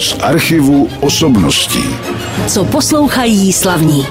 [0.00, 1.84] z archivu osobností.
[2.46, 4.06] Co poslouchají slavní.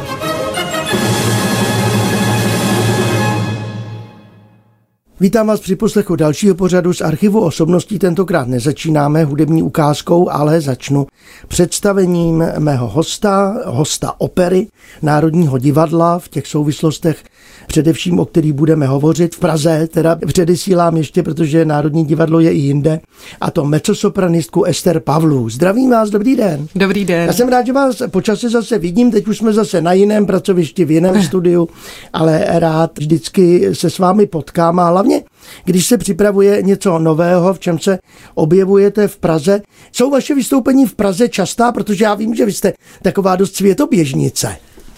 [5.19, 7.99] Vítám vás při poslechu dalšího pořadu z archivu osobností.
[7.99, 11.07] Tentokrát nezačínáme hudební ukázkou, ale začnu
[11.47, 14.67] představením mého hosta, hosta opery
[15.01, 17.23] Národního divadla v těch souvislostech
[17.69, 22.57] především o kterých budeme hovořit v Praze, teda předesílám ještě, protože Národní divadlo je i
[22.57, 22.99] jinde,
[23.41, 25.49] a to mecosopranistku Ester Pavlu.
[25.49, 26.67] Zdravím vás, dobrý den.
[26.75, 27.27] Dobrý den.
[27.27, 30.85] Já jsem rád, že vás počasí zase vidím, teď už jsme zase na jiném pracovišti,
[30.85, 31.69] v jiném studiu,
[32.13, 35.23] ale rád vždycky se s vámi potkám a hlavně
[35.65, 37.99] když se připravuje něco nového, v čem se
[38.35, 39.61] objevujete v Praze.
[39.91, 44.55] Jsou vaše vystoupení v Praze častá, protože já vím, že vy jste taková dost světoběžnice.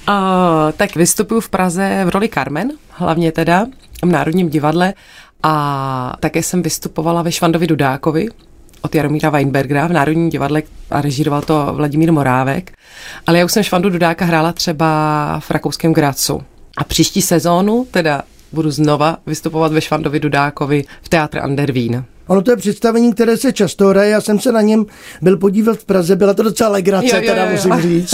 [0.10, 3.66] Uh, tak vystupuju v Praze v roli Carmen, hlavně teda
[4.02, 4.94] v Národním divadle
[5.44, 8.28] a také jsem vystupovala ve Švandovi Dudákovi
[8.82, 12.72] od Jaromíra Weinbergera v Národním divadle a režíroval to Vladimír Morávek.
[13.28, 16.44] Ale já už jsem Švandu Dudáka hrála třeba v rakouském Gracu.
[16.78, 22.06] A příští sezónu teda budu znova vystupovat ve Švandovi Dudákovi v Teatr Andervín.
[22.28, 24.12] Ono to je představení, které se často hraje.
[24.12, 24.86] Já jsem se na něm
[25.22, 28.14] byl podívat v Praze, byla to docela legrace, jo, jo, jo, teda musím říct.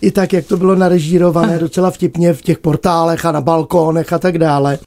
[0.00, 4.18] I tak, jak to bylo narežírované, docela vtipně v těch portálech a na balkónech a
[4.18, 4.78] tak dále.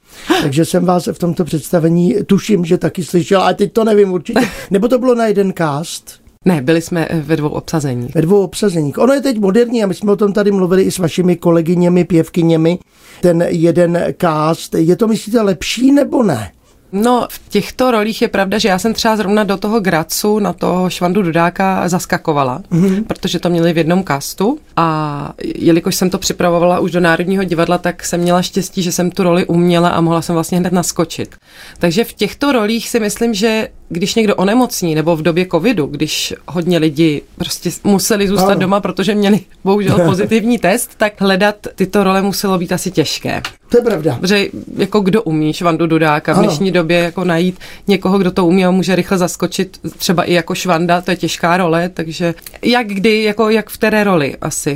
[0.42, 4.40] Takže jsem vás v tomto představení, tuším, že taky slyšel, ale teď to nevím určitě.
[4.70, 6.20] Nebo to bylo na jeden cast?
[6.44, 8.14] Ne, byli jsme ve dvou obsazeních.
[8.14, 8.98] Ve dvou obsazeních.
[8.98, 12.04] Ono je teď moderní a my jsme o tom tady mluvili i s vašimi kolegyněmi,
[12.04, 12.78] pěvkyněmi.
[13.20, 16.50] Ten jeden cast, je to myslíte lepší nebo ne?
[16.92, 20.52] No, v těchto rolích je pravda, že já jsem třeba zrovna do toho Gracu, na
[20.52, 23.04] toho Švandu Dudáka zaskakovala, mm-hmm.
[23.04, 27.78] protože to měli v jednom kastu a jelikož jsem to připravovala už do Národního divadla,
[27.78, 31.36] tak jsem měla štěstí, že jsem tu roli uměla a mohla jsem vlastně hned naskočit.
[31.78, 36.34] Takže v těchto rolích si myslím, že když někdo onemocní, nebo v době covidu, když
[36.48, 38.60] hodně lidi prostě museli zůstat ano.
[38.60, 43.42] doma, protože měli bohužel pozitivní test, tak hledat tyto role muselo být asi těžké.
[43.68, 44.16] To je pravda.
[44.20, 44.46] Protože
[44.76, 48.70] jako kdo umí Švandu Dudáka v dnešní době jako najít někoho, kdo to umí a
[48.70, 53.50] může rychle zaskočit, třeba i jako Švanda, to je těžká role, takže jak kdy, jako
[53.50, 54.67] jak v které roli asi.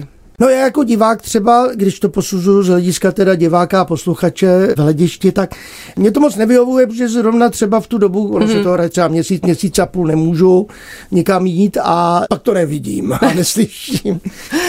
[0.43, 4.79] No já jako divák třeba, když to posuzuju z hlediska teda diváka a posluchače v
[4.79, 5.55] hledišti, tak
[5.97, 8.49] mě to moc nevyhovuje, protože zrovna třeba v tu dobu, ono mm-hmm.
[8.49, 8.65] se mhm.
[8.65, 10.67] to hraje třeba měsíc, měsíc a půl nemůžu
[11.11, 14.21] nikam jít a pak to nevidím a neslyším.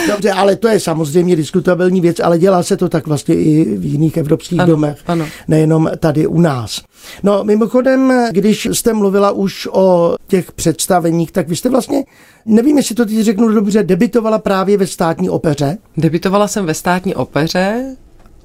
[0.08, 3.84] Dobře, ale to je samozřejmě diskutabilní věc, ale dělá se to tak vlastně i v
[3.84, 5.26] jiných evropských ano, domech, ano.
[5.48, 6.82] nejenom tady u nás.
[7.22, 12.04] No mimochodem, když jste mluvila už o těch představeních, tak vy jste vlastně,
[12.46, 15.63] nevím, jestli to teď řeknu dobře, debitovala právě ve státní opeře?
[15.96, 17.96] Debitovala jsem ve státní opeře,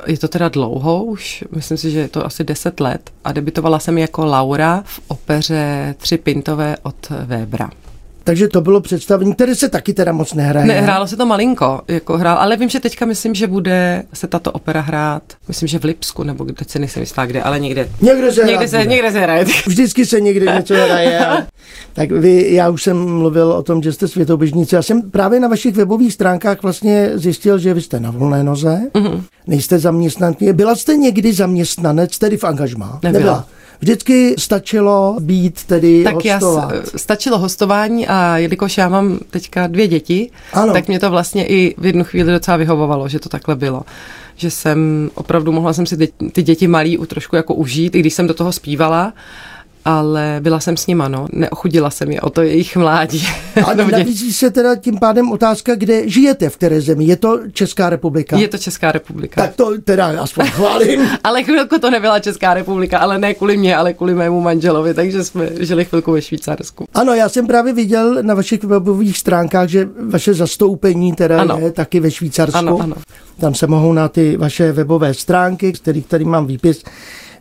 [0.08, 3.80] je to teda dlouho, už myslím si, že je to asi 10 let a debitovala
[3.80, 7.70] jsem jako Laura v opeře Tři pintové od Webra.
[8.30, 10.66] Takže to bylo představení, které se taky teda moc nehraje.
[10.66, 14.52] Nehrálo se to malinko, jako hrál, ale vím, že teďka myslím, že bude se tato
[14.52, 17.90] opera hrát, myslím, že v Lipsku, nebo kde se nejsem jistá, kde, ale někde.
[18.02, 19.46] Někde se, někde se, někde se hraje.
[19.68, 21.28] Vždycky se někde něco hraje.
[21.28, 21.48] A,
[21.94, 24.76] tak vy, já už jsem mluvil o tom, že jste světoběžníci.
[24.76, 28.82] Já jsem právě na vašich webových stránkách vlastně zjistil, že vy jste na volné noze,
[28.94, 29.22] mm-hmm.
[29.48, 30.54] nejste zaměstnanky.
[30.54, 33.00] Byla jste někdy zaměstnanec, tedy v angažmá?
[33.04, 33.20] Nebyla.
[33.20, 33.46] Nebyla.
[33.82, 36.72] Vždycky stačilo být tedy tak hostovat.
[36.74, 40.74] Já, stačilo hostování a jelikož já mám teďka dvě děti, ano.
[40.74, 43.84] tak mě to vlastně i v jednu chvíli docela vyhovovalo, že to takhle bylo
[44.40, 48.00] že jsem opravdu mohla jsem si ty, ty děti malý u trošku jako užít, i
[48.00, 49.14] když jsem do toho zpívala
[49.90, 51.28] ale byla jsem s nima, no.
[51.32, 53.28] Neochudila jsem je o to jejich mládí.
[53.66, 57.06] A nabízí se teda tím pádem otázka, kde žijete, v které zemi.
[57.06, 58.38] Je to Česká republika?
[58.38, 59.42] Je to Česká republika.
[59.42, 61.02] Tak to teda aspoň chválím.
[61.24, 65.24] ale chvilku to nebyla Česká republika, ale ne kvůli mě, ale kvůli mému manželovi, takže
[65.24, 66.86] jsme žili chvilku ve Švýcarsku.
[66.94, 71.58] Ano, já jsem právě viděl na vašich webových stránkách, že vaše zastoupení teda ano.
[71.62, 72.58] je taky ve Švýcarsku.
[72.58, 72.96] Ano, ano.
[73.40, 76.84] Tam se mohou na ty vaše webové stránky, který, který mám výpis,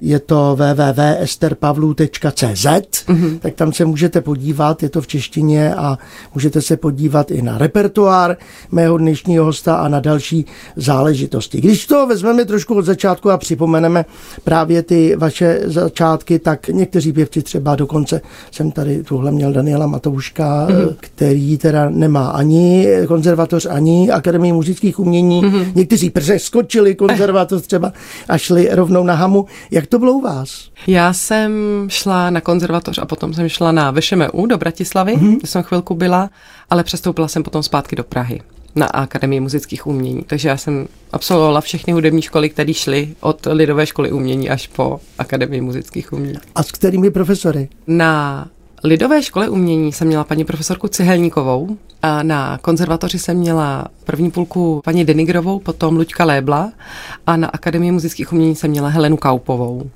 [0.00, 3.38] je to www.esterpavlu.cz, mm-hmm.
[3.38, 5.98] tak tam se můžete podívat, je to v češtině a
[6.34, 8.36] můžete se podívat i na repertoár
[8.70, 10.46] mého dnešního hosta a na další
[10.76, 11.60] záležitosti.
[11.60, 14.04] Když to vezmeme trošku od začátku a připomeneme
[14.44, 18.20] právě ty vaše začátky, tak někteří pěvci třeba dokonce,
[18.50, 20.96] jsem tady tuhle měl Daniela Matouška, mm-hmm.
[21.00, 25.72] který teda nemá ani konzervatoř, ani Akademii muzických umění, mm-hmm.
[25.74, 27.92] někteří přeskočili konzervatoř třeba
[28.28, 29.46] a šli rovnou na hamu.
[29.70, 30.70] Jak to bylo u vás?
[30.86, 31.52] Já jsem
[31.88, 35.36] šla na konzervatoř a potom jsem šla na VŠMU do Bratislavy, mm-hmm.
[35.38, 36.30] kde jsem chvilku byla,
[36.70, 38.40] ale přestoupila jsem potom zpátky do Prahy
[38.74, 40.22] na Akademii muzických umění.
[40.26, 45.00] Takže já jsem absolvovala všechny hudební školy, které šly od Lidové školy umění až po
[45.18, 46.38] Akademii muzických umění.
[46.54, 47.68] A s kterými profesory?
[47.86, 48.48] Na
[48.84, 54.80] lidové škole umění jsem měla paní profesorku Cihelníkovou a na konzervatoři jsem měla první půlku
[54.84, 56.72] paní Denigrovou, potom Luďka Lébla
[57.26, 59.90] a na Akademii muzických umění jsem měla Helenu Kaupovou.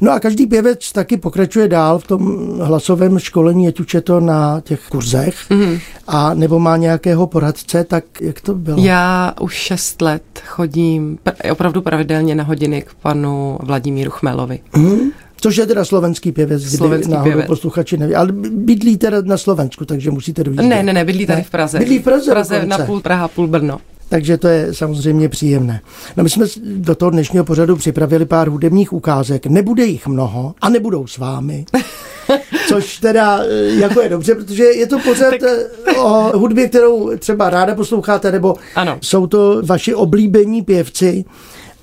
[0.00, 4.20] No a každý pěvec taky pokračuje dál v tom hlasovém školení, ať už je to
[4.20, 5.80] na těch kurzech, mm-hmm.
[6.06, 8.84] a nebo má nějakého poradce, tak jak to bylo?
[8.84, 14.60] Já už šest let chodím pr- opravdu pravidelně na hodiny k panu Vladimíru Chmelovi.
[14.72, 15.10] Mm-hmm.
[15.40, 17.46] Což je teda slovenský pěvec, kdyby slovenský náhodou pěvec.
[17.46, 18.14] posluchači neví.
[18.14, 20.62] Ale bydlí teda na Slovensku, takže musíte dovíjet.
[20.62, 21.44] Ne, ne, ne, bydlí tady ne?
[21.44, 21.78] v Praze.
[21.78, 25.80] Bydlí v Praze, v Praze na půl Praha, půl Brno takže to je samozřejmě příjemné.
[26.16, 29.46] No my jsme do toho dnešního pořadu připravili pár hudebních ukázek.
[29.46, 31.64] Nebude jich mnoho a nebudou s vámi.
[32.68, 35.42] Což teda eh, jako je dobře, protože je to pořád tak...
[35.86, 38.98] Eh, o hudbě, kterou třeba ráda posloucháte, nebo ano.
[39.00, 41.24] jsou to vaši oblíbení pěvci.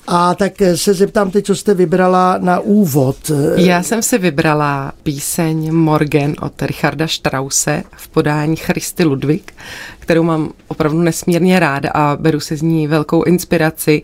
[0.08, 3.32] A tak se zeptám teď, co jste vybrala na úvod.
[3.56, 9.54] Já jsem si vybrala píseň Morgan od Richarda Strause v podání Christy Ludwig,
[10.00, 14.02] kterou mám opravdu nesmírně ráda a beru se z ní velkou inspiraci,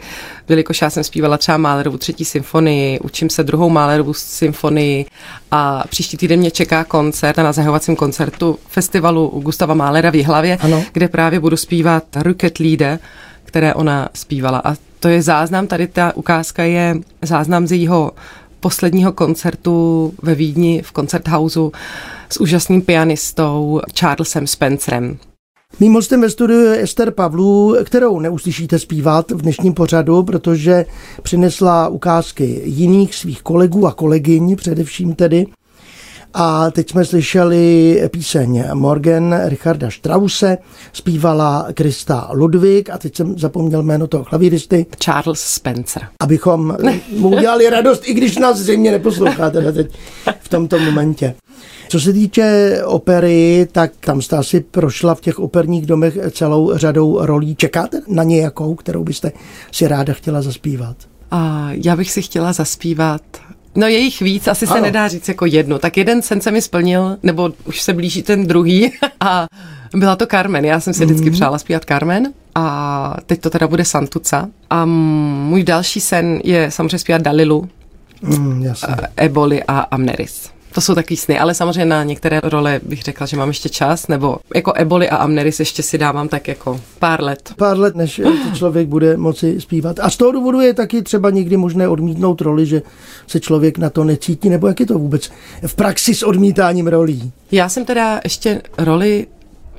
[0.49, 5.05] jelikož já jsem zpívala třeba Málerovu třetí symfonii, učím se druhou Málerovu symfonii
[5.51, 10.57] a příští týden mě čeká koncert a na zahovacím koncertu festivalu Gustava Málera v Jihlavě,
[10.61, 10.83] ano.
[10.93, 12.99] kde právě budu zpívat Rocket Leader,
[13.53, 18.11] které ona zpívala a to je záznam, tady ta ukázka je záznam z jejího
[18.59, 21.71] posledního koncertu ve Vídni v Koncerthauseu
[22.29, 25.17] s úžasným pianistou Charlesem Spencerem.
[25.79, 30.85] Mým hostem ve studiu je Ester Pavlů, kterou neuslyšíte zpívat v dnešním pořadu, protože
[31.23, 35.45] přinesla ukázky jiných svých kolegů a kolegyň, především tedy.
[36.33, 40.57] A teď jsme slyšeli píseň Morgan Richarda Strause,
[40.93, 44.85] zpívala Krista Ludwig a teď jsem zapomněl jméno toho klavíristy.
[45.03, 46.01] Charles Spencer.
[46.19, 46.77] Abychom
[47.17, 49.87] mu udělali radost, i když nás zřejmě neposloucháte teď
[50.39, 51.35] v tomto momentě.
[51.89, 57.25] Co se týče opery, tak tam jste asi prošla v těch operních domech celou řadou
[57.25, 57.55] rolí.
[57.55, 59.31] Čekáte na nějakou, kterou byste
[59.71, 60.97] si ráda chtěla zaspívat?
[61.31, 63.21] A já bych si chtěla zaspívat
[63.75, 64.75] No je jich víc, asi ano.
[64.75, 65.79] se nedá říct jako jedno.
[65.79, 69.47] Tak jeden sen se mi splnil, nebo už se blíží ten druhý a
[69.93, 70.65] byla to Carmen.
[70.65, 71.33] Já jsem si vždycky mm.
[71.33, 74.49] přála zpívat Carmen a teď to teda bude Santuca.
[74.69, 77.69] A můj další sen je samozřejmě zpívat Dalilu,
[78.21, 78.65] mm,
[79.15, 80.49] Eboli a Amneris.
[80.73, 84.07] To jsou taky sny, ale samozřejmě na některé role bych řekla, že mám ještě čas,
[84.07, 87.53] nebo jako Eboli a Amneris ještě si dávám tak jako pár let.
[87.57, 88.21] Pár let, než
[88.53, 89.99] člověk bude moci zpívat.
[89.99, 92.81] A z toho důvodu je taky třeba někdy možné odmítnout roli, že
[93.27, 95.31] se člověk na to necítí, nebo jak je to vůbec
[95.67, 97.31] v praxi s odmítáním rolí?
[97.51, 99.27] Já jsem teda ještě roli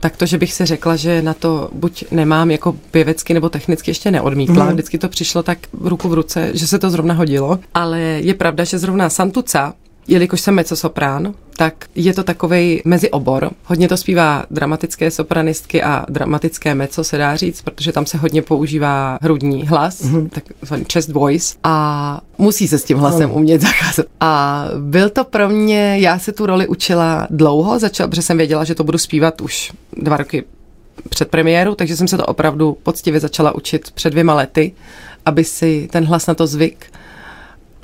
[0.00, 3.90] tak to, že bych se řekla, že na to buď nemám jako pěvecky nebo technicky
[3.90, 4.64] ještě neodmítla.
[4.64, 4.72] Mm.
[4.72, 7.58] Vždycky to přišlo tak ruku v ruce, že se to zrovna hodilo.
[7.74, 9.74] Ale je pravda, že zrovna Santuca
[10.08, 13.50] jelikož jsem mezzosoprán, tak je to takový meziobor.
[13.64, 18.42] Hodně to zpívá dramatické sopranistky a dramatické mezzo se dá říct, protože tam se hodně
[18.42, 20.28] používá hrudní hlas, mm-hmm.
[20.28, 23.34] takzvaný chest voice a musí se s tím hlasem no.
[23.34, 24.06] umět zacházet.
[24.20, 28.64] A byl to pro mě, já se tu roli učila dlouho, začala, protože jsem věděla,
[28.64, 30.44] že to budu zpívat už dva roky
[31.08, 34.72] před premiéru, takže jsem se to opravdu poctivě začala učit před dvěma lety,
[35.26, 36.86] aby si ten hlas na to zvyk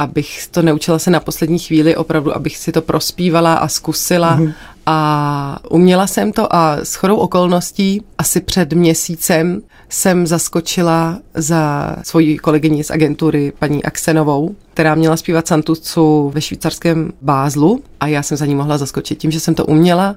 [0.01, 4.39] abych to neučila se na poslední chvíli, opravdu, abych si to prospívala a zkusila.
[4.39, 4.53] Mm-hmm.
[4.87, 12.39] A uměla jsem to a s chodou okolností asi před měsícem jsem zaskočila za svoji
[12.39, 18.37] kolegyni z agentury, paní Aksenovou, která měla zpívat Santucu ve švýcarském Bázlu a já jsem
[18.37, 19.19] za ní mohla zaskočit.
[19.19, 20.17] Tím, že jsem to uměla,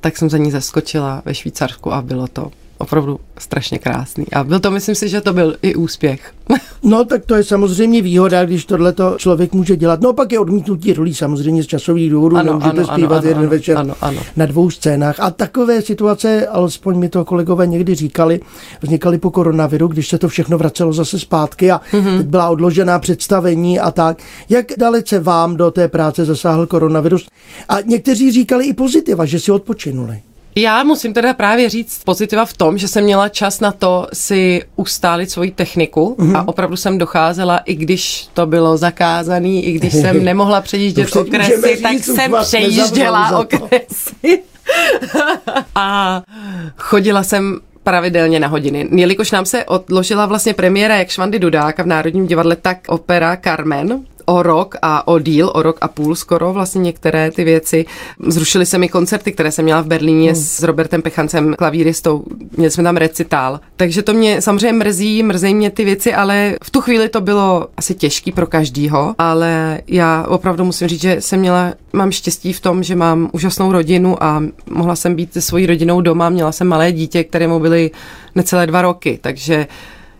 [0.00, 4.26] tak jsem za ní zaskočila ve Švýcarsku a bylo to opravdu strašně krásný.
[4.32, 6.32] A byl to, myslím si, že to byl i úspěch.
[6.82, 10.00] no, tak to je samozřejmě výhoda, když tohle člověk může dělat.
[10.00, 13.42] No, pak je odmítnutí rolí samozřejmě z časových důvodů, ano, nemůžete ano, zpívat ano, jeden
[13.42, 14.20] ano, večer ano, ano.
[14.36, 15.20] na dvou scénách.
[15.20, 18.40] A takové situace, alespoň mi to kolegové někdy říkali,
[18.82, 22.18] vznikaly po koronaviru, když se to všechno vracelo zase zpátky a mm-hmm.
[22.18, 24.18] teď byla odložená představení a tak.
[24.48, 27.26] Jak dalece vám do té práce zasáhl koronavirus?
[27.68, 30.22] A někteří říkali i pozitiva, že si odpočinuli.
[30.56, 34.62] Já musím teda právě říct pozitiva v tom, že jsem měla čas na to si
[34.76, 36.36] ustálit svoji techniku mm-hmm.
[36.36, 41.78] a opravdu jsem docházela, i když to bylo zakázané, i když jsem nemohla přejíždět okresy,
[41.82, 44.42] tak jsem přejížděla okresy.
[45.74, 46.22] a
[46.76, 48.88] chodila jsem pravidelně na hodiny.
[48.92, 54.04] Jelikož nám se odložila vlastně premiéra jak Švandy Dudáka v Národním divadle, tak opera Carmen
[54.24, 57.86] o rok a o díl, o rok a půl skoro vlastně některé ty věci.
[58.26, 60.42] Zrušily se mi koncerty, které jsem měla v Berlíně hmm.
[60.42, 62.24] s Robertem Pechancem, klavíristou.
[62.56, 63.60] Měli jsme tam recitál.
[63.76, 67.66] Takže to mě samozřejmě mrzí, mrzí mě ty věci, ale v tu chvíli to bylo
[67.76, 72.60] asi těžký pro každýho, ale já opravdu musím říct, že jsem měla, mám štěstí v
[72.60, 76.66] tom, že mám úžasnou rodinu a mohla jsem být se svojí rodinou doma, měla jsem
[76.66, 77.90] malé dítě, kterému byly
[78.34, 79.66] necelé dva roky, takže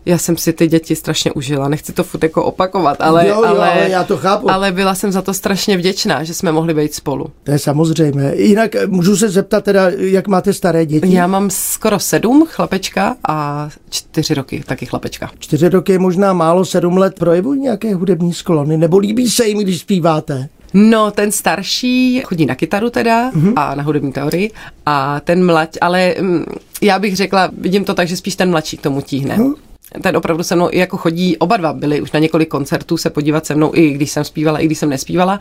[0.06, 1.68] já jsem si ty děti strašně užila.
[1.68, 4.50] Nechci to furt jako opakovat, ale, Jo, jo, ale, ale já to chápu.
[4.50, 7.26] ale byla jsem za to strašně vděčná, že jsme mohli být spolu.
[7.44, 8.32] To je samozřejmé.
[8.36, 11.12] Jinak eh, můžu se zeptat teda, jak máte staré děti?
[11.12, 15.30] Já mám skoro sedm chlapečka a čtyři roky taky chlapečka.
[15.38, 19.58] Čtyři roky je možná málo, sedm let projevují nějaké hudební sklony, nebo líbí se jim,
[19.58, 20.48] když zpíváte?
[20.74, 23.52] No, ten starší chodí na kytaru teda mm-hmm.
[23.56, 24.50] a na hudební teorii
[24.86, 26.44] a ten mladší, ale mm,
[26.82, 29.36] já bych řekla, vidím to tak, že spíš ten mladší k tomu tíhne.
[29.36, 29.54] Mm.
[30.02, 33.10] Ten opravdu se mnou i jako chodí, oba dva byli už na několik koncertů se
[33.10, 35.40] podívat se mnou, i když jsem zpívala, i když jsem nespívala,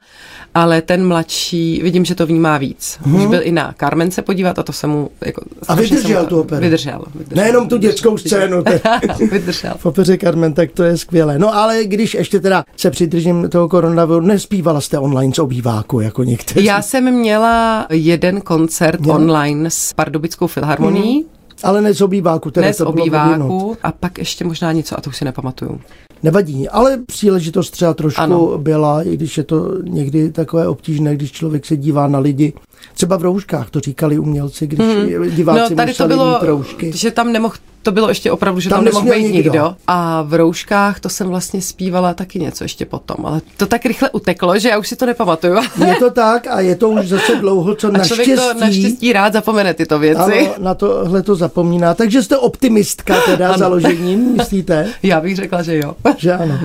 [0.56, 3.00] ale ten mladší, vidím, že to vnímá víc.
[3.06, 3.16] Mm.
[3.16, 5.42] Už byl i na Carmen se podívat a to se mu jako...
[5.68, 6.62] A vydržel tu operu?
[6.62, 7.04] Vydržel.
[7.16, 8.64] vydržel Nejenom tu dětskou scénu.
[9.32, 9.74] vydržel.
[9.78, 11.40] V opeře Carmen, tak to je skvělé.
[11.40, 16.24] No ale když ještě teda se přidržím toho koronaviru, nespívala jste online z obýváku, jako
[16.24, 16.66] někteří.
[16.66, 19.16] Já jsem měla jeden koncert Měla?
[19.16, 21.26] online s Pardubickou filharmonií,
[21.63, 25.10] Ale ne z obýváku, teda ne z obýváku a pak ještě možná něco, a to
[25.10, 25.82] už si nepamatuju.
[26.24, 28.22] Nevadí, ale příležitost třeba trošku.
[28.22, 28.58] Ano.
[28.58, 32.53] byla, i když je to někdy takové obtížné, když člověk se dívá na lidi.
[32.94, 35.30] Třeba v rouškách, to říkali umělci, když mm.
[35.30, 36.92] diváci no tady to museli bylo, mít roušky.
[36.96, 39.36] že tam nemohl, to bylo ještě opravdu, že Tam tam, nemohl být nikdo.
[39.38, 39.75] nikdo.
[39.88, 44.10] A v rouškách to jsem vlastně zpívala taky něco ještě potom, ale to tak rychle
[44.10, 45.56] uteklo, že já už si to nepamatuju.
[45.88, 49.13] Je to tak a je to už zase dlouho, co A člověk naštěstí, to naštěstí
[49.13, 50.22] rád zapomene tyto věci.
[50.40, 51.94] ano, na tohle to zapomíná.
[51.94, 53.58] Takže jste optimistka teda Ano.
[53.58, 54.88] založením, myslíte?
[55.04, 55.96] Já bych řekla, že jo.
[56.18, 56.60] Že ano.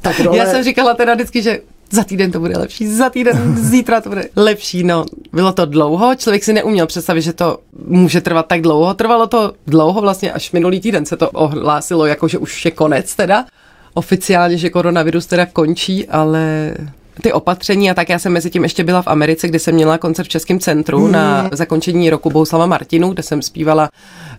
[0.00, 3.56] Tak role, Já jsem říkala teda vždycky, že za týden to bude lepší, za týden,
[3.56, 4.84] zítra to bude lepší.
[4.84, 8.94] No, bylo to dlouho, člověk si neuměl představit, že to může trvat tak dlouho.
[8.94, 13.14] Trvalo to dlouho, vlastně až minulý týden se to ohlásilo, jako že už je konec
[13.14, 13.44] teda.
[13.94, 16.74] Oficiálně, že koronavirus teda končí, ale
[17.22, 19.98] ty opatření a tak já jsem mezi tím ještě byla v Americe, kde jsem měla
[19.98, 21.12] koncert v Českém centru hmm.
[21.12, 23.88] na zakončení roku Bouslava Martinu, kde jsem zpívala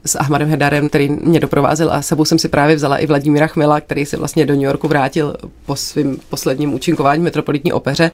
[0.05, 3.81] s Ahmadem Hedarem, který mě doprovázel a sebou jsem si právě vzala i Vladimíra Chmela,
[3.81, 8.11] který se vlastně do New Yorku vrátil po svým posledním účinkování v Metropolitní opeře.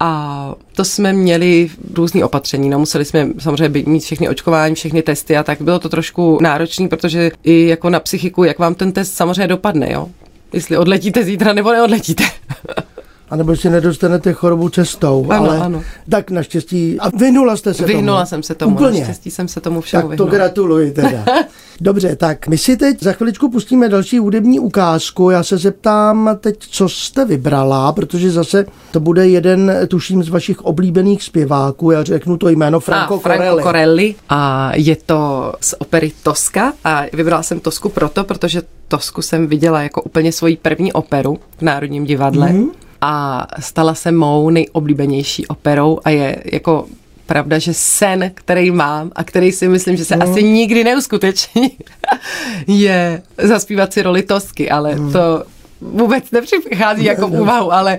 [0.00, 2.68] A to jsme měli různý opatření.
[2.68, 6.88] No, museli jsme samozřejmě mít všechny očkování, všechny testy a tak bylo to trošku náročné,
[6.88, 10.08] protože i jako na psychiku, jak vám ten test samozřejmě dopadne, jo?
[10.52, 12.24] Jestli odletíte zítra nebo neodletíte.
[13.34, 15.26] A nebo si nedostanete chorobu cestou.
[15.30, 15.82] Ano, ale ano.
[16.10, 17.00] Tak naštěstí.
[17.00, 18.26] A vyhnula jste se Vyhnula tomu?
[18.26, 18.98] jsem se tomu, Úplně.
[19.00, 20.30] naštěstí jsem se tomu všemu Tak to vyhnula.
[20.46, 21.24] gratuluji teda.
[21.80, 25.30] Dobře, tak my si teď za chviličku pustíme další hudební ukázku.
[25.30, 30.60] Já se zeptám teď, co jste vybrala, protože zase to bude jeden, tuším, z vašich
[30.60, 31.90] oblíbených zpěváků.
[31.90, 33.62] Já řeknu to jméno Franco, a, Franco Corelli.
[33.62, 34.14] Corelli.
[34.28, 39.82] A je to z opery Toska a vybrala jsem Tosku proto, protože Tosku jsem viděla
[39.82, 42.70] jako úplně svoji první operu v Národním divadle Mhm.
[43.06, 43.10] Mm.
[43.14, 46.86] a stala se mou nejoblíbenější operou a je jako
[47.26, 50.30] pravda, že sen, který mám a který si myslím, že se Mhm.
[50.30, 51.70] asi nikdy neuskuteční,
[52.66, 55.12] je zaspívat si roli Tosky, ale Mhm.
[55.12, 55.44] to
[55.80, 57.98] vůbec nepřichází jako v úvahu, ale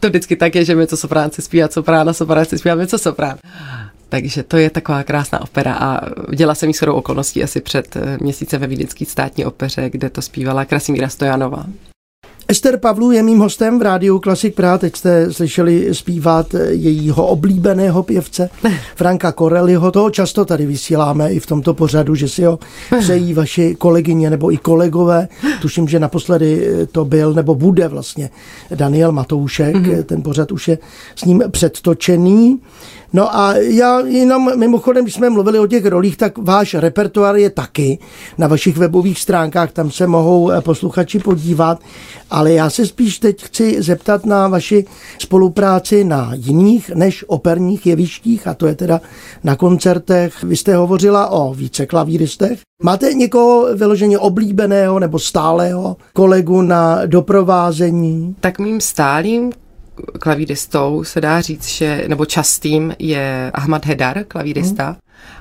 [0.00, 3.36] to vždycky tak je, že něco soprán si zpívá soprána, soprán si zpívá něco soprán.
[4.08, 8.60] Takže to je taková krásná opera a viděla jsem ji shodou okolností asi před měsícem
[8.60, 11.64] ve Vídeňské státní opeře, kde to zpívala Krasimíra Stojanová.
[12.50, 14.78] Ester Pavlů je mým hostem v rádiu Klasik Praha.
[14.78, 18.50] Teď jste slyšeli zpívat jejího oblíbeného pěvce
[18.96, 19.90] Franka Corelliho.
[19.90, 22.58] Toho často tady vysíláme i v tomto pořadu, že si ho
[22.98, 25.28] přejí vaši kolegyně nebo i kolegové.
[25.62, 28.30] Tuším, že naposledy to byl nebo bude vlastně
[28.74, 29.76] Daniel Matoušek.
[29.76, 30.02] Mm-hmm.
[30.02, 30.78] Ten pořad už je
[31.16, 32.60] s ním předtočený.
[33.12, 37.50] No a já jenom mimochodem, když jsme mluvili o těch rolích, tak váš repertoár je
[37.50, 37.98] taky
[38.38, 41.80] na vašich webových stránkách, tam se mohou eh, posluchači podívat,
[42.30, 44.84] ale já se spíš teď chci zeptat na vaši
[45.18, 49.00] spolupráci na jiných než operních jevištích a to je teda
[49.44, 50.42] na koncertech.
[50.42, 52.60] Vy jste hovořila o více klavíristech.
[52.82, 58.36] Máte někoho vyloženě oblíbeného nebo stálého kolegu na doprovázení?
[58.40, 59.52] Tak mým stálým
[60.20, 64.96] klavíristou se dá říct, že, nebo častým je Ahmad Hedar, klavírista, hmm.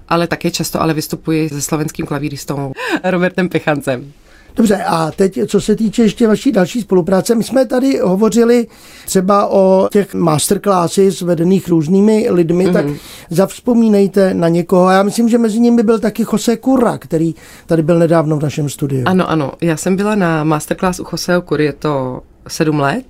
[0.10, 2.72] ale také často ale vystupuji se slovenským klavíristou
[3.04, 4.14] Robertem Pechancem.
[4.58, 8.68] Dobře, a teď, co se týče ještě vaší další spolupráce, my jsme tady hovořili
[9.06, 12.74] třeba o těch masterclasses vedených různými lidmi, mm-hmm.
[12.74, 12.86] tak
[13.30, 14.90] zavzpomínejte na někoho.
[14.90, 17.36] Já myslím, že mezi nimi byl taky Jose Curra, který
[17.66, 19.04] tady byl nedávno v našem studiu.
[19.06, 23.06] Ano, ano, já jsem byla na masterclass u Joseho Kury, je to sedm let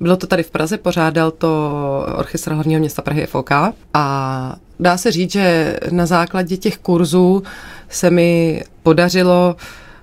[0.00, 1.72] Bylo to tady v Praze, pořádal to
[2.16, 3.50] Orchestr hlavního města Prahy FOK
[3.94, 7.42] a dá se říct, že na základě těch kurzů
[7.88, 9.56] se mi podařilo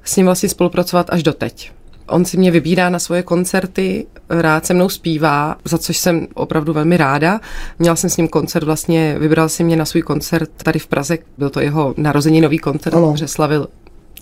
[0.04, 1.72] s ním vlastně spolupracovat až doteď.
[2.08, 6.74] On si mě vybírá na svoje koncerty, rád se mnou zpívá, za což jsem opravdu
[6.74, 7.40] velmi ráda.
[7.80, 11.18] Měla jsem s ním koncert, vlastně vybral si mě na svůj koncert tady v Praze,
[11.38, 13.14] byl to jeho narozeninový koncert, ano.
[13.18, 13.68] že slavil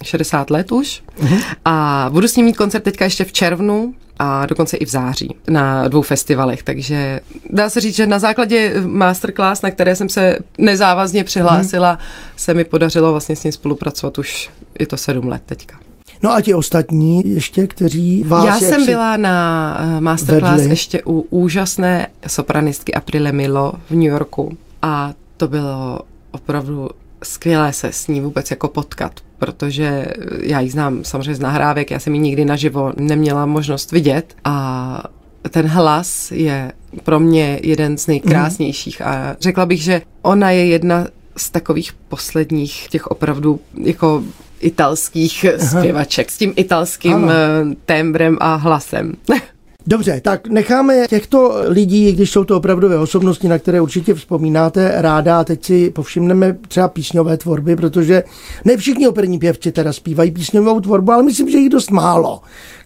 [0.04, 1.04] 60 let už.
[1.20, 1.44] Uh-huh.
[1.66, 5.36] A budu s ním mít koncert teďka ještě v červnu a dokonce i v září
[5.50, 10.38] na dvou festivalech, takže dá se říct, že na základě masterclass, na které jsem se
[10.58, 12.34] nezávazně přihlásila, uh-huh.
[12.36, 14.50] se mi podařilo vlastně s ním spolupracovat už
[14.80, 15.80] je to sedm let teďka.
[16.24, 20.70] No a ti ostatní ještě, kteří vás Já jsem byla na uh, masterclass vedli.
[20.70, 26.00] ještě u úžasné sopranistky Aprile Milo v New Yorku a to bylo
[26.32, 26.90] opravdu
[27.24, 29.12] skvělé se s ní vůbec jako potkat,
[29.42, 30.06] protože
[30.42, 35.04] já ji znám samozřejmě z nahrávek, já jsem ji nikdy naživo neměla možnost vidět a
[35.50, 36.72] ten hlas je
[37.04, 41.08] pro mě jeden z nejkrásnějších a řekla bych, že ona je jedna
[41.38, 44.24] z takových posledních těch opravdu jako
[44.60, 47.30] italských zpěvaček s tím italským ano.
[47.32, 49.14] Eh, tembrem a hlasem.
[49.88, 55.40] Dobře, tak necháme těchto lidí, když jsou to opravdové osobnosti, na které určitě vzpomínáte ráda,
[55.40, 58.24] a teď si povšimneme třeba písňové tvorby, protože
[58.66, 62.42] ne všichni operní pěvci teda zpívají písňovou tvorbu, ale myslím, že jich dost málo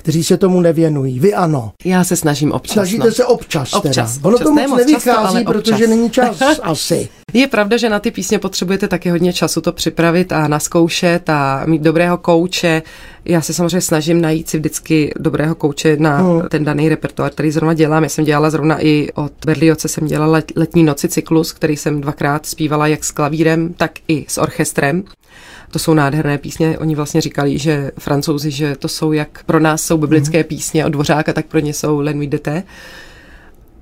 [0.05, 1.19] kteří se tomu nevěnují.
[1.19, 1.71] Vy ano.
[1.85, 2.73] Já se snažím občas.
[2.73, 3.11] Snažíte no.
[3.11, 4.27] se občas, občas teda.
[4.27, 5.89] Ono to moc nevychází, často, protože občas.
[5.89, 7.09] není čas asi.
[7.33, 11.63] Je pravda, že na ty písně potřebujete taky hodně času to připravit a naskoušet a
[11.65, 12.81] mít dobrého kouče.
[13.25, 16.41] Já se samozřejmě snažím najít si vždycky dobrého kouče na hmm.
[16.49, 18.03] ten daný repertoár, který zrovna dělám.
[18.03, 22.45] Já jsem dělala zrovna i od Berlioce, jsem dělala letní noci cyklus, který jsem dvakrát
[22.45, 25.03] zpívala jak s klavírem, tak i s orchestrem.
[25.71, 26.77] To jsou nádherné písně.
[26.77, 30.43] Oni vlastně říkali, že francouzi, že to jsou jak pro nás jsou biblické mm.
[30.43, 32.63] písně od Dvořáka, tak pro ně jsou Len Videte.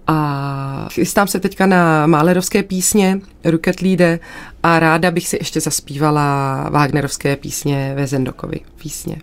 [0.07, 4.19] A chystám se teďka na Málerovské písně, Ruketlíde
[4.63, 9.15] a ráda bych si ještě zaspívala Wagnerovské písně ve Zendokovi písně.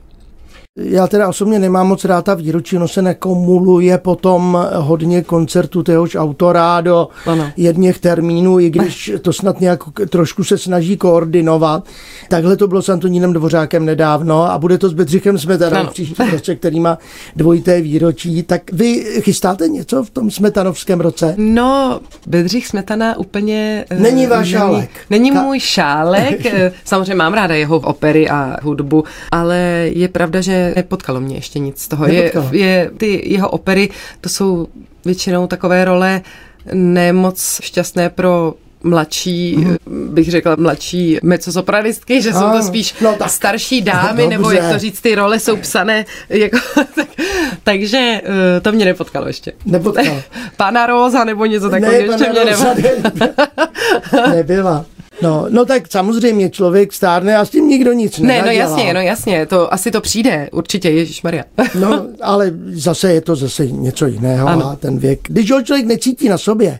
[0.77, 6.17] Já teda osobně nemám moc rád ta výročí, no se nekomuluje potom hodně koncertů téhož
[6.17, 7.51] autora do ano.
[7.57, 11.85] jedných termínů, i když to snad nějak trošku se snaží koordinovat.
[12.29, 16.31] Takhle to bylo s Antonínem Dvořákem nedávno a bude to s Bedřichem Smetanou v příštím
[16.31, 16.99] roce, který má
[17.37, 18.43] dvojité výročí.
[18.43, 21.35] Tak vy chystáte něco v tom smetanovském roce?
[21.37, 23.85] No, Bedřich Smetana úplně...
[23.91, 24.91] Eh, není váš není, šálek.
[25.11, 25.43] Není Ta...
[25.43, 26.47] můj šálek.
[26.53, 29.59] Eh, samozřejmě mám ráda jeho opery a hudbu, ale
[29.93, 32.07] je pravda, že nepotkalo mě ještě nic z toho.
[32.07, 33.89] Je, je, ty jeho opery,
[34.21, 34.67] to jsou
[35.05, 36.21] většinou takové role
[36.75, 39.77] nemoc šťastné pro mladší, mm.
[40.15, 43.31] bych řekla mladší mezosopranistky, že jsou to spíš no tak.
[43.31, 44.39] starší dámy, Dobře.
[44.39, 46.59] nebo jak to říct, ty role jsou psané, jako,
[46.95, 47.09] tak,
[47.63, 49.53] takže uh, to mě nepotkalo ještě.
[49.65, 50.23] Nepotkalo.
[50.57, 52.75] Pana Rosa nebo něco takového ne, ještě mě nebyla.
[54.31, 54.85] nebyla.
[55.23, 59.01] No, no tak samozřejmě člověk stárne a s tím nikdo nic Ne, no jasně, no
[59.01, 61.45] jasně, to asi to přijde, určitě, Ježíš Maria.
[61.81, 64.67] no, ale zase je to zase něco jiného ano.
[64.67, 65.21] a ten věk.
[65.29, 66.79] Když ho člověk necítí na sobě,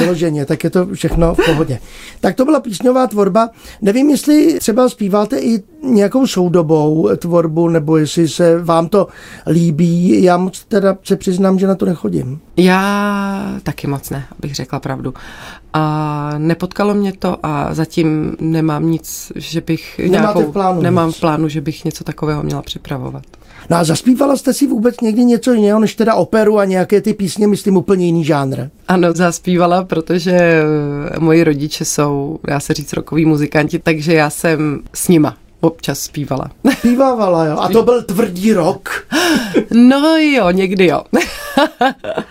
[0.00, 1.78] vyloženě, tak je to všechno v pohodě.
[2.20, 3.50] Tak to byla písňová tvorba.
[3.82, 9.06] Nevím, jestli třeba zpíváte i nějakou soudobou tvorbu, nebo jestli se vám to
[9.46, 10.22] líbí.
[10.22, 12.40] Já moc teda se přiznám, že na to nechodím.
[12.56, 15.14] Já taky moc ne, abych řekla pravdu.
[15.72, 21.08] A nepotkalo mě to a zatím nemám nic, že bych Nemáte nějakou, v plánu nemám
[21.08, 21.16] nic.
[21.16, 23.24] v plánu, že bych něco takového měla připravovat.
[23.70, 27.14] No a zaspívala jste si vůbec někdy něco jiného, než teda operu a nějaké ty
[27.14, 28.56] písně, myslím, úplně jiný žánr?
[28.88, 30.64] Ano, zaspívala, protože eh,
[31.18, 36.50] moji rodiče jsou, dá se říct, rokoví muzikanti, takže já jsem s nima občas zpívala.
[36.78, 37.56] Zpívávala, jo.
[37.58, 38.88] A to byl tvrdý rok.
[39.74, 41.02] no jo, někdy jo.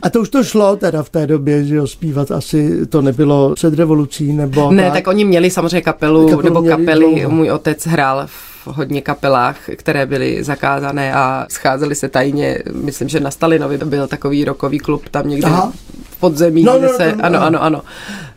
[0.02, 3.54] A to už to šlo teda v té době, že jo, zpívat asi to nebylo
[3.56, 4.72] před revolucí, nebo...
[4.72, 7.00] Ne, tak, tak oni měli samozřejmě kapelu, kapelu nebo kapely.
[7.00, 7.36] Dlouho.
[7.36, 12.60] Můj otec hrál v hodně kapelách, které byly zakázané a scházeli se tajně.
[12.74, 15.74] Myslím, že na Stalinovi to byl takový rokový klub tam někde Aha.
[16.04, 17.12] v podzemí, no, kde no, se...
[17.12, 17.82] No, no, ano, ano, ano.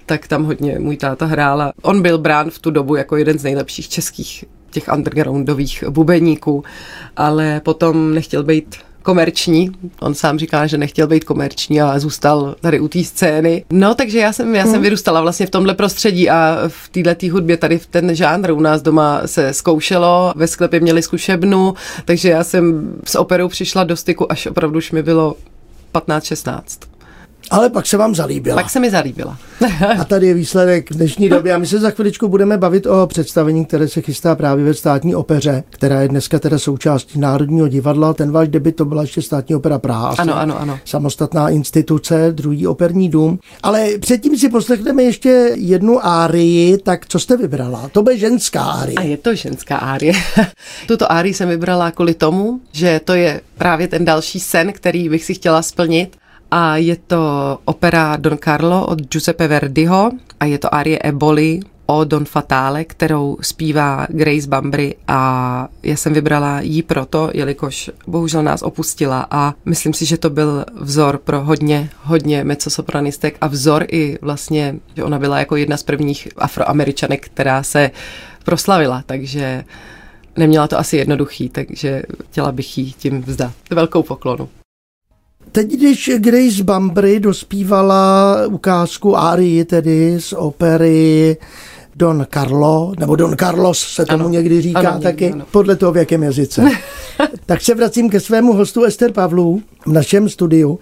[0.06, 3.38] Tak tam hodně můj táta hrál a on byl brán v tu dobu jako jeden
[3.38, 6.64] z nejlepších českých těch undergroundových bubeníků,
[7.16, 9.70] ale potom nechtěl být komerční.
[10.00, 13.64] On sám říká, že nechtěl být komerční a zůstal tady u té scény.
[13.70, 14.82] No, takže já jsem, já jsem hmm.
[14.82, 18.82] vyrůstala vlastně v tomhle prostředí a v této hudbě tady v ten žánr u nás
[18.82, 24.32] doma se zkoušelo, ve sklepě měli zkušebnu, takže já jsem s operou přišla do styku,
[24.32, 25.36] až opravdu už mi bylo
[25.92, 26.62] 15-16.
[27.50, 28.62] Ale pak se vám zalíbila.
[28.62, 29.38] Pak se mi zalíbila.
[29.98, 31.52] A tady je výsledek dnešní doby.
[31.52, 35.14] A my se za chviličku budeme bavit o představení, které se chystá právě ve státní
[35.14, 38.14] opeře, která je dneska teda součástí Národního divadla.
[38.14, 40.08] Ten váš debit to byla ještě státní opera Praha.
[40.08, 40.78] asi Ano, ano, ano.
[40.84, 43.38] Samostatná instituce, druhý operní dům.
[43.62, 47.88] Ale předtím si poslechneme ještě jednu árii, tak co jste vybrala?
[47.92, 48.96] To bude ženská árie.
[48.96, 50.12] A je to ženská árie.
[50.86, 55.24] Tuto árii jsem vybrala kvůli tomu, že to je právě ten další sen, který bych
[55.24, 56.16] si chtěla splnit.
[56.56, 62.04] A je to opera Don Carlo od Giuseppe Verdiho a je to árie Eboli o
[62.04, 68.62] Don Fatale, kterou zpívá Grace Bambry a já jsem vybrala jí proto, jelikož bohužel nás
[68.62, 74.18] opustila a myslím si, že to byl vzor pro hodně, hodně mezzosopranistek a vzor i
[74.22, 77.90] vlastně, že ona byla jako jedna z prvních afroameričanek, která se
[78.44, 79.64] proslavila, takže
[80.36, 84.48] neměla to asi jednoduchý, takže chtěla bych jí tím vzdat velkou poklonu.
[85.54, 91.36] Teď, když Grace Bambry dospívala ukázku árii, tedy z opery
[91.96, 94.32] Don Carlo, nebo Don Carlos se tomu Ano.
[94.32, 95.44] někdy říká Ano, taky, ano.
[95.50, 96.62] podle toho, v jakém jazyce.
[97.46, 100.78] tak se vracím ke svému hostu Ester Pavlu v našem studiu.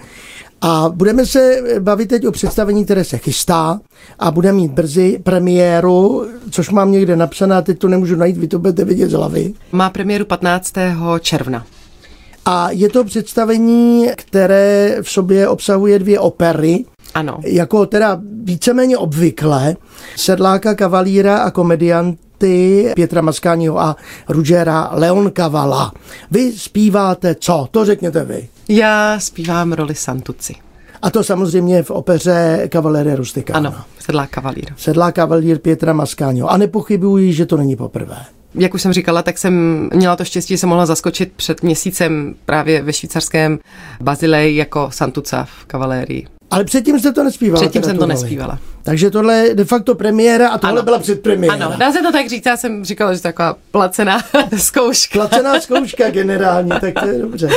[0.61, 3.81] A budeme se bavit teď o představení, které se chystá
[4.19, 8.49] a bude mít brzy premiéru, což mám někde napsané, a teď to nemůžu najít, vy
[8.49, 9.53] to budete vidět z hlavy.
[9.73, 10.73] Má premiéru 15.
[11.21, 11.67] června.
[12.45, 17.39] A je to představení, které v sobě obsahuje dvě opery, Ano.
[17.45, 19.77] jako teda víceméně obvykle
[20.17, 23.97] Sedláka Kavalíra a komedianty Pětra Maskáního a
[24.29, 25.93] Rugera Leon Kavala.
[26.31, 27.69] Vy zpíváte co?
[27.71, 28.49] To řekněte vy.
[28.69, 30.55] Já zpívám roli Santuci.
[31.03, 33.59] A to samozřejmě v opeře Cavaliere Rusticana.
[33.59, 34.65] Ano, sedlá kavalír.
[34.77, 36.51] Sedlá kavalír Pětra Maskáního.
[36.51, 38.17] A nepochybuji, že to není poprvé.
[38.55, 42.35] Jak už jsem říkala, tak jsem měla to štěstí, že jsem mohla zaskočit před měsícem
[42.45, 43.59] právě ve švýcarském
[44.01, 46.27] Bazilej jako Santuca v kavalérii.
[46.53, 47.61] Ale předtím jste to nespívala.
[47.61, 48.15] Předtím jsem to roli.
[48.15, 48.59] nespívala.
[48.85, 50.83] Takže tohle je de facto premiéra a tohle Ano.
[50.83, 51.55] byla předpremiéra.
[51.55, 54.19] Ano, dá se to tak říct, já jsem říkala, že to je taková placená
[54.57, 55.19] zkouška.
[55.19, 57.49] Placená zkouška generální, tak to je dobře.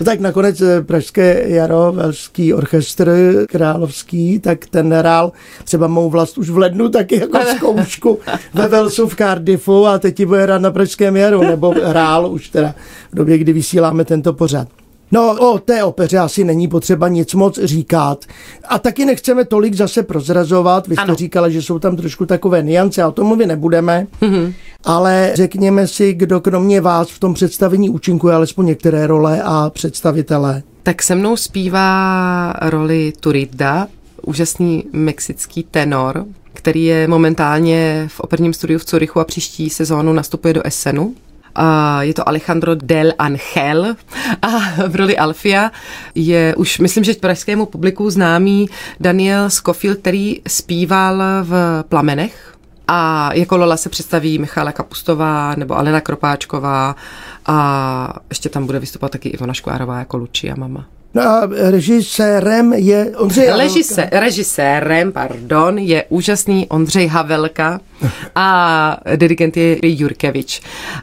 [0.00, 3.12] No tak nakonec eh, Pražské jaro, Velský orchestr
[3.48, 5.32] královský, tak ten hrál
[5.64, 8.18] třeba mou vlast už v lednu taky jako zkoušku
[8.54, 12.48] ve Velsu v Cardiffu a teď ti bude hrát na Pražském jaru, nebo hrál už
[12.48, 12.74] teda
[13.12, 14.68] v době, kdy vysíláme tento pořad.
[15.12, 18.24] No, o té opeře asi není potřeba nic moc říkat.
[18.68, 20.86] A taky nechceme tolik zase prozrazovat.
[20.86, 21.14] Vy jste Ano.
[21.14, 24.06] říkala, že jsou tam trošku takové niance, a o tom mluvit nebudeme.
[24.20, 24.52] Mm-hmm.
[24.84, 30.62] Ale řekněme si, kdo kromě vás v tom představení účinkuje alespoň některé role a představitele.
[30.82, 33.86] Tak se mnou zpívá roli Turida,
[34.22, 40.54] úžasný mexický tenor, který je momentálně v operním studiu v Curychu a příští sezónu nastupuje
[40.54, 41.14] do Essenu.
[42.00, 43.96] Je to Alejandro del Angel
[44.42, 44.48] a
[44.88, 45.70] v roli Alfia
[46.14, 48.68] je už, myslím, že pražskému publiku známý
[49.00, 52.54] Daniel Scofield, který zpíval v Plamenech.
[52.88, 56.96] A jako Lola se představí Michála Kapustová nebo Alena Kropáčková
[57.46, 60.86] a ještě tam bude vystupovat taky Ivona Škvárová jako Lucia mama.
[61.14, 63.64] No a režisérem je Ondřej Havelka.
[63.64, 67.80] Režise, režisérem, pardon, je úžasný Ondřej Havelka
[68.34, 70.60] a dirigent je Jurkevič.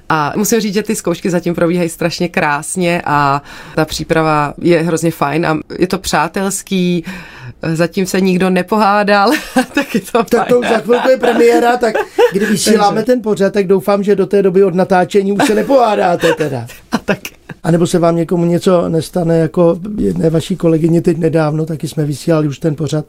[0.10, 3.42] A musím říct, že ty zkoušky zatím probíhají strašně krásně a
[3.76, 7.06] ta příprava je hrozně fajn a je to přátelský,
[7.74, 9.32] zatím se nikdo nepohádal,
[9.74, 11.96] tak je to Tak to za chvilku je premiéra, tak
[12.34, 16.34] kdy vysíláme ten pořad, tak doufám, že do té doby od natáčení už se nepohádáte
[16.34, 16.68] teda.
[16.92, 17.20] A tak
[17.64, 22.06] A nebo se vám někomu něco nestane, jako jedné vaší kolegyně teď nedávno, taky jsme
[22.06, 23.06] vysílali už ten pořad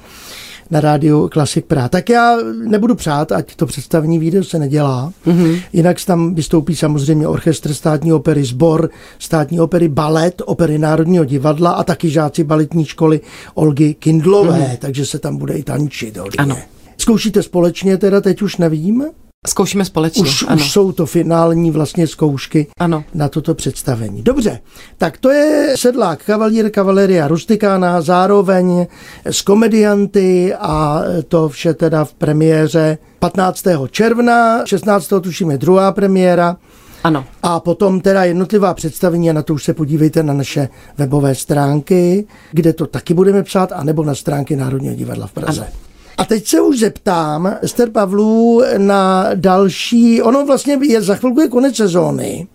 [0.71, 1.89] na rádiu Klasik Praha.
[1.89, 2.37] Tak já
[2.69, 5.13] nebudu přát, ať to představení video se nedělá.
[5.27, 5.61] Mm-hmm.
[5.73, 11.85] Jinak tam vystoupí samozřejmě orchestr státní opery, sbor státní opery, balet, opery Národního divadla a
[11.85, 13.21] taky žáci baletní školy
[13.55, 14.77] Olgy Kindlové, mm-hmm.
[14.79, 16.17] takže se tam bude i tančit.
[16.17, 16.37] Hodně.
[16.39, 16.57] Ano.
[16.99, 19.05] Zkoušíte společně teda, teď už nevím?
[19.49, 20.23] Zkoušíme společně.
[20.23, 20.57] Už, ano.
[20.57, 23.05] už jsou to finální vlastně zkoušky Ano.
[23.15, 24.23] na toto představení.
[24.23, 24.59] Dobře,
[24.99, 28.87] tak to je sedlák Kavalír Cavaleria Rustikána, zároveň
[29.25, 33.65] s komedianty a to vše teda v premiéře 15.
[33.91, 35.09] června, 16.
[35.21, 36.57] tuším je druhá premiéra.
[37.05, 37.25] Ano.
[37.43, 42.27] A potom teda jednotlivá představení a na to už se podívejte na naše webové stránky,
[42.53, 45.61] kde to taky budeme psát, anebo na stránky Národního divadla v Praze.
[45.61, 45.92] Ano.
[46.19, 51.49] A teď se už zeptám, Ester Pavlů, na další, ono vlastně je za chvilku je
[51.49, 52.47] konec sezóny.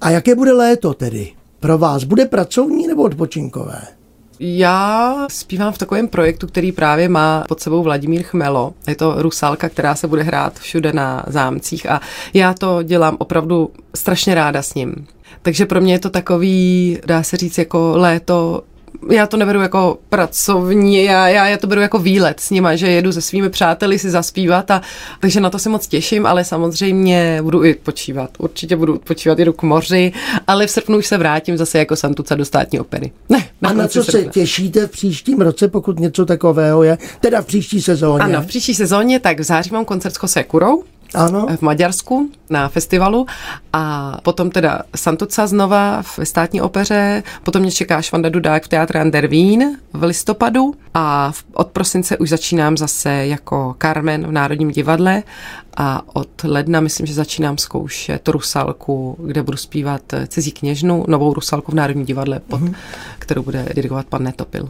[0.00, 2.04] A jaké bude léto tedy pro vás?
[2.04, 3.82] Bude pracovní nebo odpočinkové?
[4.40, 8.72] Já zpívám v takovém projektu, který právě má pod sebou Vladimír Chmelo.
[8.88, 12.00] Je to Rusalka, která se bude hrát všude na zámcích a
[12.34, 15.06] já to dělám opravdu strašně ráda s ním.
[15.42, 18.62] Takže pro mě je to takový, dá se říct, jako léto
[19.10, 22.88] já to neberu jako pracovní, já, já, já to beru jako výlet s nima, že
[22.88, 24.82] jedu se svými přáteli si zaspívat a
[25.20, 28.30] takže na to se moc těším, ale samozřejmě budu i odpočívat.
[28.38, 30.12] Určitě budu odpočívat, jedu k moři,
[30.46, 33.12] ale v srpnu už se vrátím zase jako santuca do státní opery.
[33.28, 34.20] Ne, na a na co srpna.
[34.20, 36.98] se těšíte v příštím roce, pokud něco takového je?
[37.20, 38.24] Teda v příští sezóně.
[38.24, 40.82] Ano, v příští sezóně, tak v září mám koncert s Jose Kurou,
[41.14, 41.46] ano.
[41.56, 43.26] v Maďarsku na festivalu
[43.72, 49.00] a potom teda Santuca znova v státní opeře, potom mě čeká Švanda Dudák v Teatru
[49.00, 55.22] Andervín v listopadu a od prosince už začínám zase jako Carmen v Národním divadle
[55.76, 61.72] a od ledna myslím, že začínám zkoušet Rusalku, kde budu zpívat Cizí kněžnu, novou Rusalku
[61.72, 62.74] v Národním divadle, pod, mm-hmm.
[63.18, 64.68] kterou bude dirigovat pan Netopil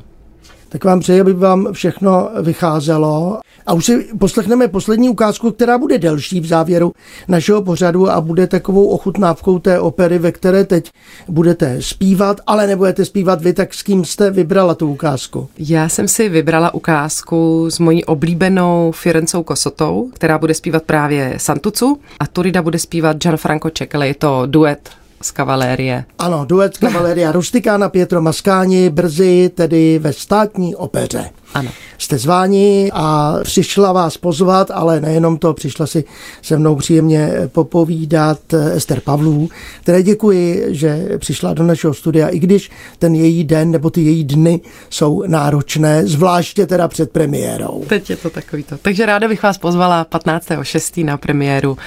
[0.68, 3.38] tak vám přeji, aby vám všechno vycházelo.
[3.66, 6.92] A už si poslechneme poslední ukázku, která bude delší v závěru
[7.28, 10.90] našeho pořadu a bude takovou ochutnávkou té opery, ve které teď
[11.28, 15.48] budete zpívat, ale nebudete zpívat vy, tak s kým jste vybrala tu ukázku?
[15.58, 22.00] Já jsem si vybrala ukázku s mojí oblíbenou Firencou Kosotou, která bude zpívat právě Santucu
[22.20, 24.90] a Turida bude zpívat Gianfranco Cekele, je to duet
[25.22, 26.04] z kavalérie.
[26.18, 31.30] Ano, duet z kavaléria Rustikána Pietro Maskáni brzy tedy ve státní opeře.
[31.54, 31.70] Ano.
[31.98, 36.04] Jste zváni a přišla vás pozvat, ale nejenom to, přišla si
[36.42, 39.48] se mnou příjemně popovídat Ester Pavlů,
[39.82, 44.24] které děkuji, že přišla do našeho studia, i když ten její den nebo ty její
[44.24, 47.84] dny jsou náročné, zvláště teda před premiérou.
[47.88, 48.78] Teď je to takový to.
[48.82, 51.04] Takže ráda bych vás pozvala 15.6.
[51.04, 51.78] na premiéru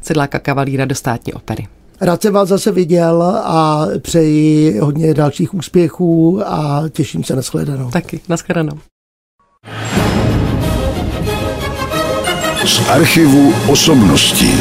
[0.00, 1.66] Sedláka Kavalíra do státní opery.
[2.02, 7.90] Rád jsem vás zase viděl a přeji hodně dalších úspěchů a těším se na shledanou.
[7.90, 8.78] Taky, na shledanou.
[12.64, 14.52] Z archivu osobností.